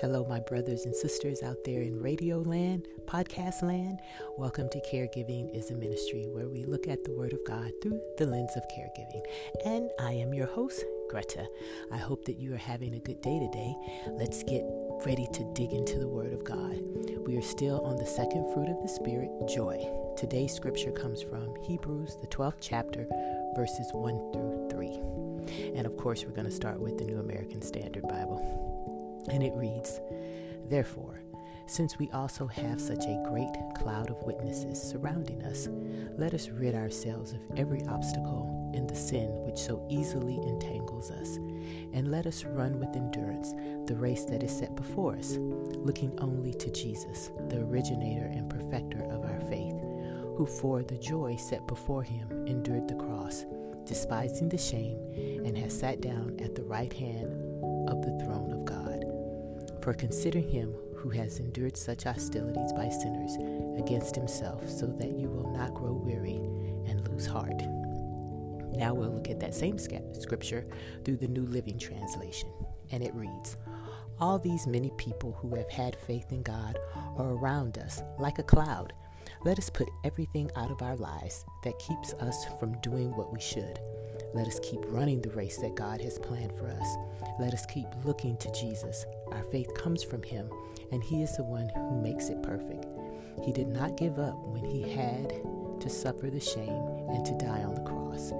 [0.00, 3.98] Hello, my brothers and sisters out there in radio land, podcast land.
[4.38, 8.00] Welcome to Caregiving is a Ministry, where we look at the Word of God through
[8.16, 9.20] the lens of caregiving.
[9.66, 11.46] And I am your host, Greta.
[11.92, 13.76] I hope that you are having a good day today.
[14.12, 14.64] Let's get
[15.04, 16.80] ready to dig into the Word of God.
[17.26, 19.86] We are still on the second fruit of the Spirit, joy.
[20.16, 23.06] Today's scripture comes from Hebrews, the 12th chapter,
[23.54, 25.76] verses 1 through 3.
[25.76, 28.99] And of course, we're going to start with the New American Standard Bible.
[29.30, 30.00] And it reads
[30.68, 31.20] Therefore,
[31.70, 35.68] since we also have such a great cloud of witnesses surrounding us,
[36.18, 41.36] let us rid ourselves of every obstacle and the sin which so easily entangles us,
[41.92, 43.52] and let us run with endurance
[43.86, 49.04] the race that is set before us, looking only to Jesus, the originator and perfecter
[49.04, 49.76] of our faith,
[50.36, 53.44] who for the joy set before him endured the cross,
[53.84, 54.98] despising the shame,
[55.44, 57.32] and has sat down at the right hand
[57.88, 58.89] of the throne of God.
[59.82, 63.36] For consider him who has endured such hostilities by sinners
[63.78, 66.36] against himself, so that you will not grow weary
[66.86, 67.62] and lose heart.
[68.76, 70.66] Now we'll look at that same scripture
[71.04, 72.50] through the New Living Translation,
[72.92, 73.56] and it reads
[74.18, 76.78] All these many people who have had faith in God
[77.16, 78.92] are around us like a cloud.
[79.44, 83.40] Let us put everything out of our lives that keeps us from doing what we
[83.40, 83.78] should
[84.32, 86.96] let us keep running the race that God has planned for us.
[87.40, 89.04] Let us keep looking to Jesus.
[89.32, 90.48] Our faith comes from Him,
[90.92, 92.86] and He is the one who makes it perfect.
[93.44, 95.30] He did not give up when He had
[95.80, 98.32] to suffer the shame and to die on the cross.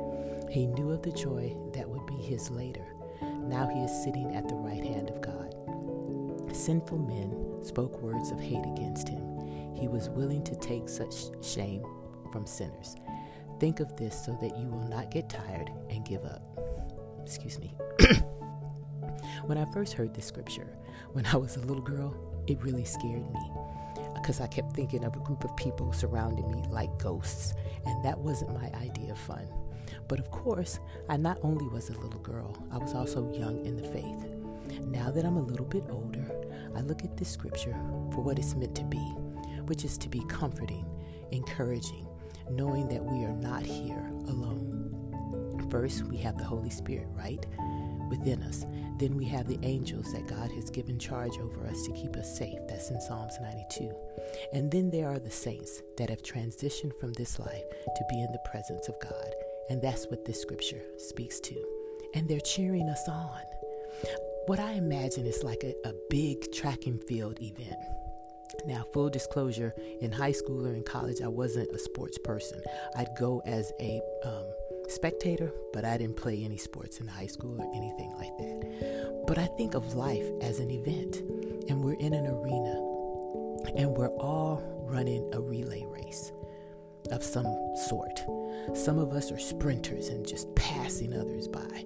[0.48, 2.86] He knew of the joy that would be His later.
[3.22, 5.54] Now He is sitting at the right hand of God.
[6.54, 9.29] Sinful men spoke words of hate against Him.
[9.74, 11.84] He was willing to take such shame
[12.32, 12.96] from sinners.
[13.58, 16.42] Think of this so that you will not get tired and give up.
[17.22, 17.74] Excuse me.
[19.44, 20.68] when I first heard this scripture,
[21.12, 22.14] when I was a little girl,
[22.46, 23.50] it really scared me
[24.14, 27.54] because I kept thinking of a group of people surrounding me like ghosts,
[27.86, 29.48] and that wasn't my idea of fun.
[30.08, 30.78] But of course,
[31.08, 34.84] I not only was a little girl, I was also young in the faith.
[34.86, 36.24] Now that I'm a little bit older,
[36.76, 37.74] I look at this scripture
[38.12, 39.14] for what it's meant to be,
[39.70, 40.84] which is to be comforting,
[41.30, 42.04] encouraging,
[42.50, 45.68] knowing that we are not here alone.
[45.70, 47.46] First, we have the Holy Spirit, right?
[48.10, 48.66] Within us.
[48.98, 52.36] Then we have the angels that God has given charge over us to keep us
[52.36, 52.58] safe.
[52.66, 53.94] That's in Psalms 92.
[54.52, 57.64] And then there are the saints that have transitioned from this life
[57.94, 59.32] to be in the presence of God.
[59.68, 61.64] And that's what this scripture speaks to.
[62.14, 63.40] And they're cheering us on.
[64.46, 67.78] What I imagine is like a, a big track and field event
[68.66, 72.60] now, full disclosure, in high school or in college, I wasn't a sports person.
[72.96, 74.44] I'd go as a um,
[74.88, 79.24] spectator, but I didn't play any sports in high school or anything like that.
[79.26, 81.16] But I think of life as an event,
[81.68, 82.74] and we're in an arena,
[83.76, 86.32] and we're all running a relay race
[87.10, 87.46] of some
[87.88, 88.20] sort.
[88.74, 91.84] Some of us are sprinters and just passing others by.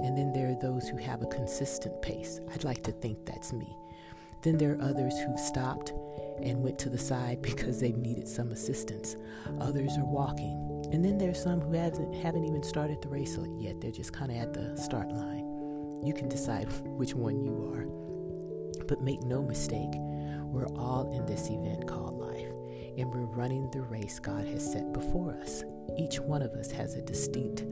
[0.00, 2.40] And then there are those who have a consistent pace.
[2.52, 3.76] I'd like to think that's me.
[4.42, 5.92] Then there are others who've stopped
[6.42, 9.16] and went to the side because they needed some assistance.
[9.60, 10.88] Others are walking.
[10.92, 13.80] And then there's some who haven't, haven't even started the race yet.
[13.80, 16.00] They're just kind of at the start line.
[16.04, 17.86] You can decide which one you are.
[18.86, 19.90] But make no mistake,
[20.52, 22.50] we're all in this event called life,
[22.98, 25.62] and we're running the race God has set before us.
[25.96, 27.64] Each one of us has a distinct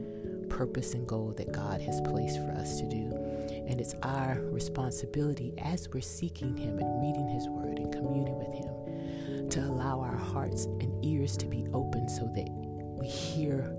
[0.49, 3.30] purpose and goal that God has placed for us to do.
[3.71, 8.53] And it's our responsibility as we're seeking Him and reading His Word and communing with
[8.53, 13.73] Him to allow our hearts and ears to be open so that we hear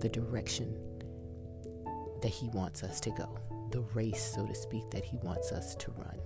[0.00, 0.76] the direction
[2.22, 3.38] that He wants us to go,
[3.70, 6.18] the race, so to speak, that He wants us to run.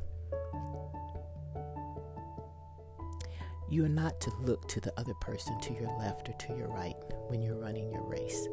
[3.69, 6.69] You are not to look to the other person to your left or to your
[6.69, 6.97] right
[7.29, 8.49] when you're running your race.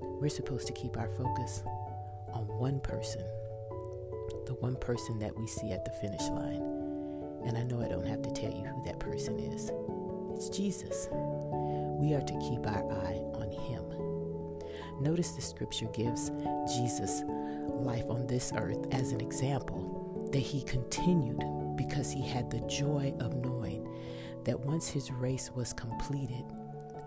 [0.00, 1.64] We're supposed to keep our focus
[2.32, 3.24] on one person,
[4.50, 6.60] the one person that we see at the finish line.
[7.46, 9.70] And I know I don't have to tell you who that person is.
[10.34, 11.08] It's Jesus.
[11.12, 13.84] We are to keep our eye on him.
[15.00, 16.32] Notice the scripture gives
[16.66, 17.22] Jesus
[17.68, 21.44] life on this earth as an example that he continued
[21.76, 23.86] because he had the joy of knowing
[24.42, 26.44] that once his race was completed,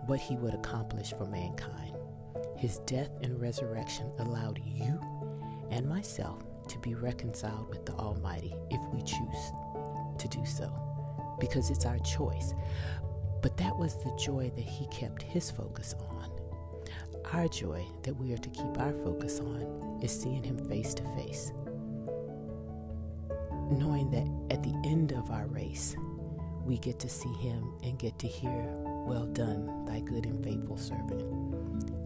[0.06, 1.94] what he would accomplish for mankind.
[2.56, 4.98] His death and resurrection allowed you
[5.70, 9.52] and myself to be reconciled with the Almighty if we choose
[10.18, 10.72] to do so,
[11.40, 12.54] because it's our choice.
[13.42, 16.30] But that was the joy that He kept His focus on.
[17.32, 21.02] Our joy that we are to keep our focus on is seeing Him face to
[21.16, 21.52] face.
[23.70, 25.96] knowing that at the end of our race,
[26.64, 28.66] we get to see him and get to hear,
[29.06, 31.22] Well done, thy good and faithful servant.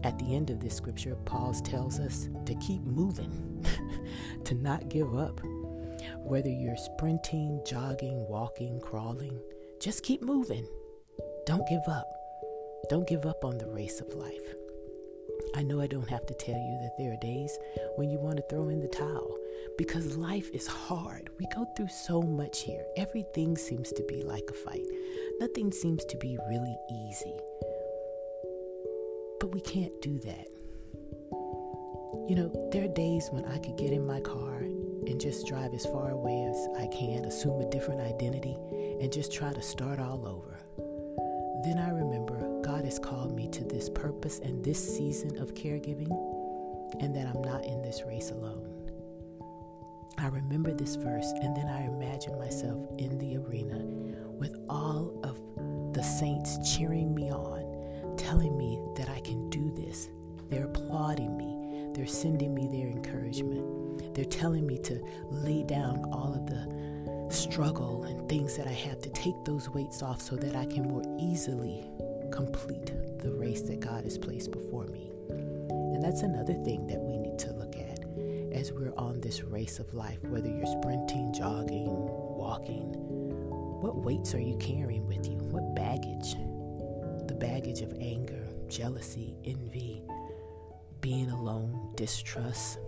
[0.03, 3.65] At the end of this scripture, Paul tells us to keep moving,
[4.45, 5.41] to not give up.
[6.23, 9.39] Whether you're sprinting, jogging, walking, crawling,
[9.81, 10.67] just keep moving.
[11.45, 12.07] Don't give up.
[12.89, 14.55] Don't give up on the race of life.
[15.55, 17.57] I know I don't have to tell you that there are days
[17.95, 19.37] when you want to throw in the towel
[19.77, 21.29] because life is hard.
[21.39, 22.85] We go through so much here.
[22.97, 24.85] Everything seems to be like a fight,
[25.39, 27.39] nothing seems to be really easy.
[29.51, 30.47] We can't do that.
[32.29, 35.73] You know, there are days when I could get in my car and just drive
[35.73, 38.55] as far away as I can, assume a different identity,
[39.01, 40.59] and just try to start all over.
[41.63, 46.11] Then I remember God has called me to this purpose and this season of caregiving,
[46.99, 48.75] and that I'm not in this race alone.
[50.19, 53.79] I remember this verse, and then I imagine myself in the arena
[54.37, 55.39] with all of
[55.93, 57.68] the saints cheering me on,
[58.29, 60.09] telling me that I can do this.
[60.51, 66.35] They're applauding me, they're sending me their encouragement, they're telling me to lay down all
[66.35, 70.55] of the struggle and things that I have to take those weights off so that
[70.55, 71.89] I can more easily
[72.31, 75.09] complete the race that God has placed before me.
[75.29, 78.03] And that's another thing that we need to look at
[78.53, 82.93] as we're on this race of life, whether you're sprinting, jogging, walking.
[83.81, 85.37] What weights are you carrying with you?
[85.37, 86.35] What baggage?
[87.29, 90.01] The baggage of anger, jealousy, envy,
[90.99, 92.79] being alone, distrust,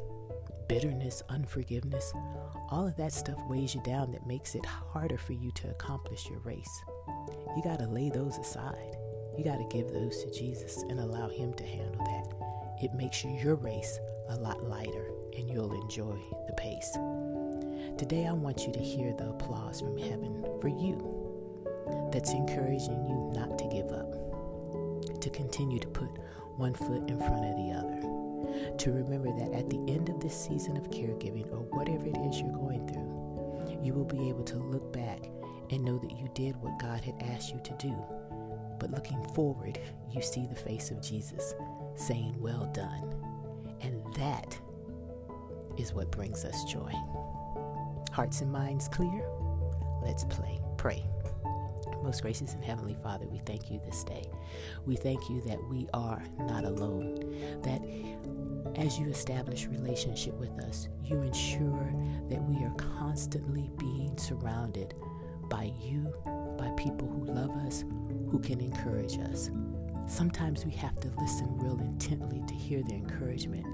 [0.67, 2.11] bitterness, unforgiveness.
[2.71, 6.27] All of that stuff weighs you down that makes it harder for you to accomplish
[6.27, 6.83] your race.
[7.55, 8.97] You got to lay those aside.
[9.38, 12.83] You got to give those to Jesus and allow Him to handle that.
[12.83, 13.99] It makes your race
[14.29, 16.91] a lot lighter and you'll enjoy the pace.
[17.95, 21.21] Today, I want you to hear the applause from heaven for you
[22.11, 24.31] that's encouraging you not to give up,
[25.21, 26.09] to continue to put
[26.57, 30.35] one foot in front of the other, to remember that at the end of this
[30.39, 34.57] season of caregiving or whatever it is you're going through, you will be able to
[34.57, 35.29] look back
[35.69, 37.95] and know that you did what God had asked you to do
[38.81, 39.79] but looking forward,
[40.12, 41.53] you see the face of Jesus
[41.95, 43.13] saying, Well done.
[43.81, 44.57] And that
[45.77, 46.91] is what brings us joy.
[48.12, 49.23] Hearts and minds clear?
[50.03, 50.59] Let's play.
[50.77, 51.06] Pray.
[52.03, 54.24] Most gracious and heavenly Father, we thank you this day.
[54.86, 57.15] We thank you that we are not alone,
[57.63, 57.81] that
[58.75, 61.94] as you establish relationship with us, you ensure
[62.30, 64.95] that we are constantly being surrounded
[65.50, 66.13] by you,
[66.57, 67.83] by people who love us,
[68.30, 69.51] who can encourage us.
[70.07, 73.65] Sometimes we have to listen real intently to hear their encouragement,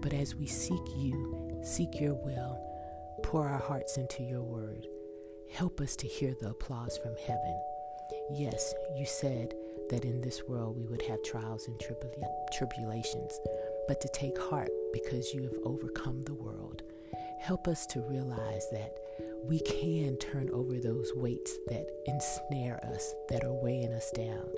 [0.00, 2.58] but as we seek you, seek your will,
[3.22, 4.86] pour our hearts into your word,
[5.52, 7.60] help us to hear the applause from heaven.
[8.30, 9.54] Yes, you said
[9.90, 11.80] that in this world we would have trials and
[12.52, 13.38] tribulations,
[13.86, 16.82] but to take heart because you have overcome the world.
[17.38, 18.96] Help us to realize that
[19.44, 24.48] we can turn over those weights that ensnare us, that are weighing us down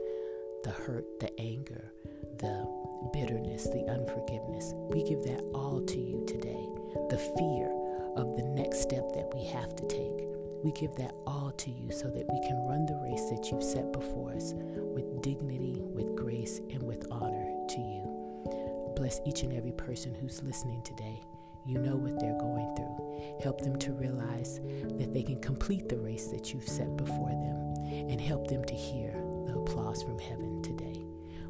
[0.63, 1.93] the hurt, the anger,
[2.39, 2.67] the
[3.13, 4.73] bitterness, the unforgiveness.
[4.91, 6.67] We give that all to you today.
[7.09, 7.71] The fear
[8.17, 10.36] of the next step that we have to take.
[10.65, 13.63] We give that all to you so that we can run the race that you've
[13.63, 18.93] set before us with dignity, with grace, and with honor to you.
[18.97, 21.23] Bless each and every person who's listening today.
[21.67, 23.41] You know what they're going through.
[23.43, 24.61] Help them to realize
[24.99, 27.75] that they can complete the race that you've set before them
[28.09, 29.13] and help them to hear
[29.47, 31.05] the applause from heaven today.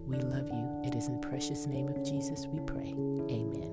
[0.07, 0.83] We love you.
[0.85, 2.95] It is in the precious name of Jesus we pray.
[3.31, 3.73] Amen.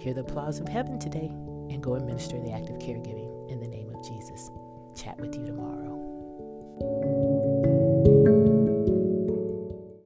[0.00, 1.30] Hear the applause of heaven today
[1.70, 4.50] and go and minister the act of caregiving in the name Jesus.
[4.94, 7.15] Chat with you tomorrow.